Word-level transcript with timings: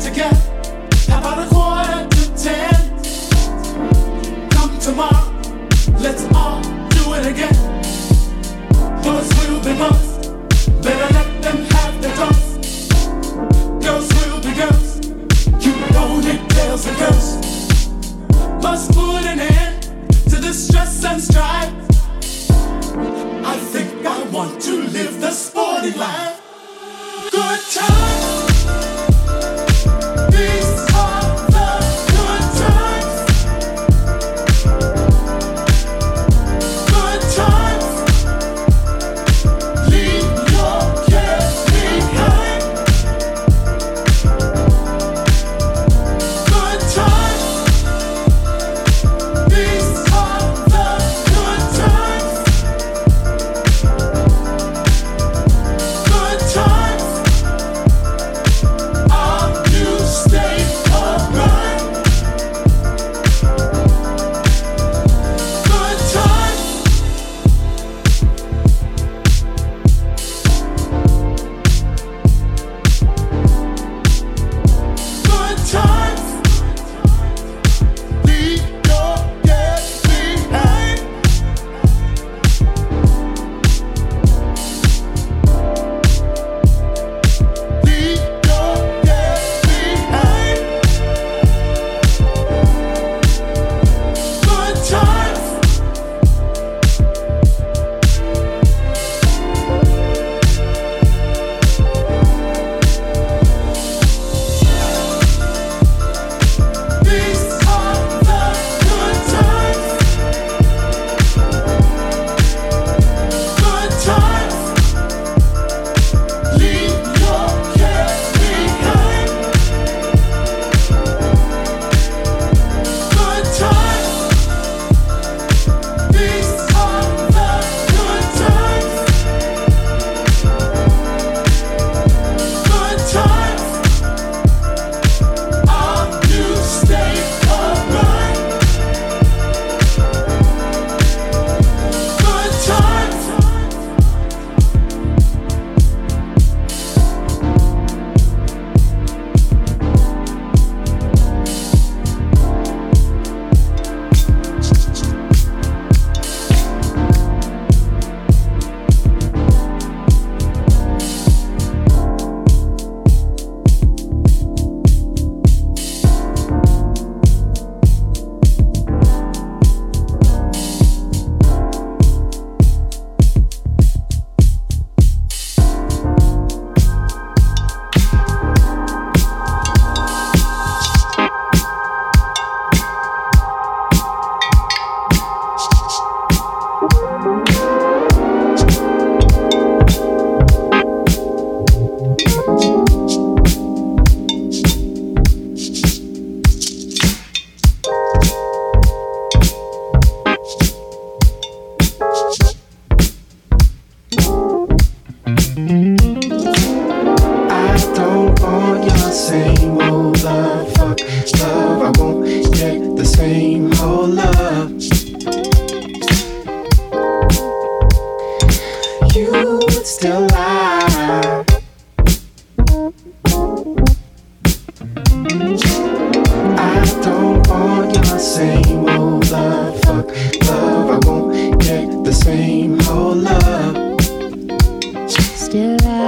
to 0.00 0.10
get? 0.10 0.34
A 1.08 1.46
quarter 1.50 2.08
to 2.08 2.24
ten? 2.36 2.74
Come 4.50 4.78
tomorrow, 4.78 5.32
let's. 6.00 6.37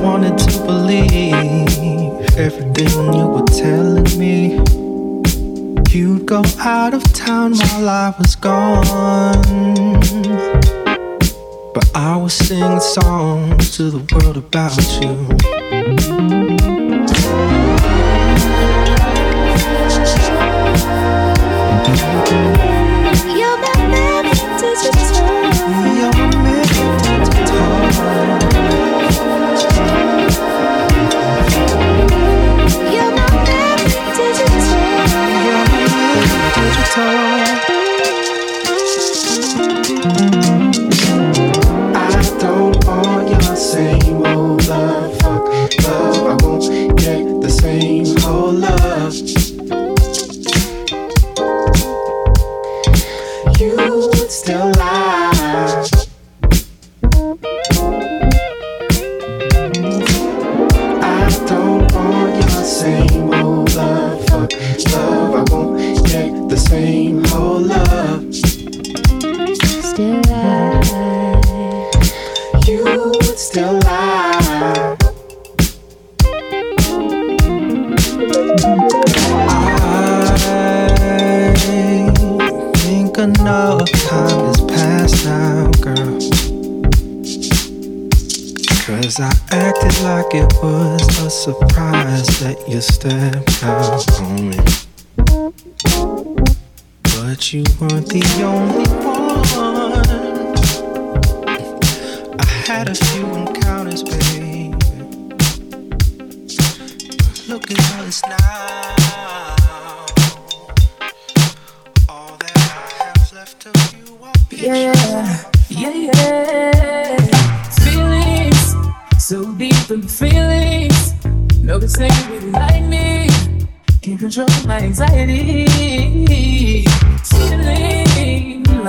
wanted 0.00 0.38
to 0.38 0.64
believe 0.64 2.36
everything 2.36 3.12
you 3.12 3.26
were 3.26 3.44
telling 3.46 4.18
me. 4.18 4.56
You'd 5.90 6.26
go 6.26 6.42
out 6.60 6.94
of 6.94 7.02
town 7.12 7.54
while 7.54 7.88
I 7.88 8.14
was 8.18 8.36
gone. 8.36 8.82
But 11.74 11.90
I 11.94 12.16
was 12.16 12.34
singing 12.34 12.80
songs 12.80 13.76
to 13.76 13.90
the 13.90 14.14
world 14.14 14.36
about 14.36 14.76
you. 15.02 15.57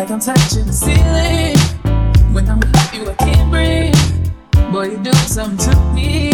like 0.09 0.27
I'm 0.27 0.35
touching 0.35 0.65
the 0.65 0.73
ceiling. 0.73 2.33
When 2.33 2.49
I'm 2.49 2.59
with 2.59 2.93
you, 2.93 3.09
I 3.09 3.13
can't 3.13 3.51
breathe. 3.51 4.71
Boy, 4.71 4.91
you 4.91 4.97
do 5.03 5.13
something 5.13 5.57
to 5.57 5.79
me. 5.93 6.31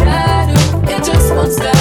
I 0.00 0.46
do. 0.52 0.92
It 0.92 1.04
just 1.04 1.34
wants 1.34 1.56
that. 1.56 1.75